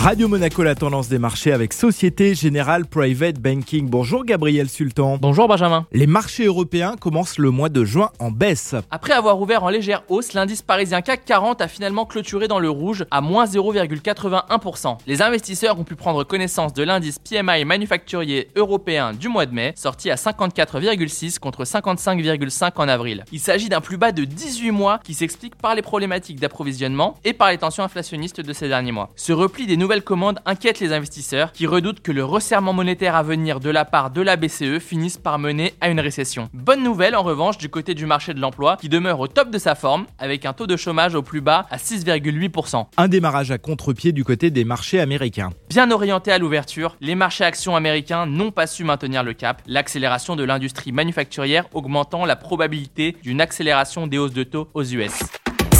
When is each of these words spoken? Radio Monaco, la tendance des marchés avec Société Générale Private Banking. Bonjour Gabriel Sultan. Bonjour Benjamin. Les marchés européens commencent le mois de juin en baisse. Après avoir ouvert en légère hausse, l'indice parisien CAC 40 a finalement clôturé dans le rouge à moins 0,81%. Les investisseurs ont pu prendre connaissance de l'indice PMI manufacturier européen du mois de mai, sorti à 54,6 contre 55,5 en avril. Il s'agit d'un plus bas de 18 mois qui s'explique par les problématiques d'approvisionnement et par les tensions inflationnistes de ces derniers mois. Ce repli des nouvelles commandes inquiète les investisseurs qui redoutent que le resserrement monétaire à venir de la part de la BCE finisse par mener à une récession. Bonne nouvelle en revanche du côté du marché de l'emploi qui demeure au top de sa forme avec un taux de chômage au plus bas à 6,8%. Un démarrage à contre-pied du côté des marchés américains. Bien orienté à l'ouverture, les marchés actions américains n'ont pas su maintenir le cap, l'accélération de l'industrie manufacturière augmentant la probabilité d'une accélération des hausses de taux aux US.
Radio 0.00 0.28
Monaco, 0.28 0.62
la 0.62 0.76
tendance 0.76 1.08
des 1.08 1.18
marchés 1.18 1.50
avec 1.50 1.72
Société 1.72 2.36
Générale 2.36 2.86
Private 2.86 3.40
Banking. 3.40 3.90
Bonjour 3.90 4.24
Gabriel 4.24 4.68
Sultan. 4.68 5.18
Bonjour 5.20 5.48
Benjamin. 5.48 5.88
Les 5.90 6.06
marchés 6.06 6.44
européens 6.44 6.94
commencent 6.94 7.36
le 7.36 7.50
mois 7.50 7.68
de 7.68 7.84
juin 7.84 8.10
en 8.20 8.30
baisse. 8.30 8.76
Après 8.92 9.12
avoir 9.12 9.40
ouvert 9.40 9.64
en 9.64 9.70
légère 9.70 10.04
hausse, 10.08 10.34
l'indice 10.34 10.62
parisien 10.62 11.02
CAC 11.02 11.24
40 11.24 11.60
a 11.60 11.66
finalement 11.66 12.06
clôturé 12.06 12.46
dans 12.46 12.60
le 12.60 12.70
rouge 12.70 13.06
à 13.10 13.20
moins 13.20 13.44
0,81%. 13.46 14.98
Les 15.08 15.20
investisseurs 15.20 15.80
ont 15.80 15.84
pu 15.84 15.96
prendre 15.96 16.22
connaissance 16.22 16.72
de 16.72 16.84
l'indice 16.84 17.18
PMI 17.18 17.64
manufacturier 17.64 18.50
européen 18.54 19.14
du 19.14 19.28
mois 19.28 19.46
de 19.46 19.54
mai, 19.54 19.72
sorti 19.74 20.12
à 20.12 20.14
54,6 20.14 21.40
contre 21.40 21.64
55,5 21.64 22.70
en 22.76 22.86
avril. 22.86 23.24
Il 23.32 23.40
s'agit 23.40 23.68
d'un 23.68 23.80
plus 23.80 23.96
bas 23.96 24.12
de 24.12 24.24
18 24.24 24.70
mois 24.70 25.00
qui 25.02 25.14
s'explique 25.14 25.56
par 25.56 25.74
les 25.74 25.82
problématiques 25.82 26.38
d'approvisionnement 26.38 27.16
et 27.24 27.32
par 27.32 27.50
les 27.50 27.58
tensions 27.58 27.82
inflationnistes 27.82 28.40
de 28.40 28.52
ces 28.52 28.68
derniers 28.68 28.92
mois. 28.92 29.10
Ce 29.16 29.32
repli 29.32 29.66
des 29.66 29.76
nouvelles 29.88 30.04
commandes 30.04 30.38
inquiète 30.44 30.80
les 30.80 30.92
investisseurs 30.92 31.50
qui 31.50 31.66
redoutent 31.66 32.00
que 32.00 32.12
le 32.12 32.22
resserrement 32.22 32.74
monétaire 32.74 33.16
à 33.16 33.22
venir 33.22 33.58
de 33.58 33.70
la 33.70 33.86
part 33.86 34.10
de 34.10 34.20
la 34.20 34.36
BCE 34.36 34.80
finisse 34.80 35.16
par 35.16 35.38
mener 35.38 35.72
à 35.80 35.88
une 35.88 35.98
récession. 35.98 36.50
Bonne 36.52 36.82
nouvelle 36.82 37.16
en 37.16 37.22
revanche 37.22 37.56
du 37.56 37.70
côté 37.70 37.94
du 37.94 38.04
marché 38.04 38.34
de 38.34 38.38
l'emploi 38.38 38.76
qui 38.78 38.90
demeure 38.90 39.18
au 39.18 39.28
top 39.28 39.48
de 39.48 39.56
sa 39.56 39.74
forme 39.74 40.04
avec 40.18 40.44
un 40.44 40.52
taux 40.52 40.66
de 40.66 40.76
chômage 40.76 41.14
au 41.14 41.22
plus 41.22 41.40
bas 41.40 41.66
à 41.70 41.78
6,8%. 41.78 42.84
Un 42.98 43.08
démarrage 43.08 43.50
à 43.50 43.56
contre-pied 43.56 44.12
du 44.12 44.24
côté 44.24 44.50
des 44.50 44.66
marchés 44.66 45.00
américains. 45.00 45.52
Bien 45.70 45.90
orienté 45.90 46.32
à 46.32 46.36
l'ouverture, 46.36 46.98
les 47.00 47.14
marchés 47.14 47.44
actions 47.44 47.74
américains 47.74 48.26
n'ont 48.26 48.50
pas 48.50 48.66
su 48.66 48.84
maintenir 48.84 49.22
le 49.22 49.32
cap, 49.32 49.62
l'accélération 49.66 50.36
de 50.36 50.44
l'industrie 50.44 50.92
manufacturière 50.92 51.64
augmentant 51.72 52.26
la 52.26 52.36
probabilité 52.36 53.16
d'une 53.22 53.40
accélération 53.40 54.06
des 54.06 54.18
hausses 54.18 54.34
de 54.34 54.42
taux 54.42 54.68
aux 54.74 54.84
US. 54.84 55.22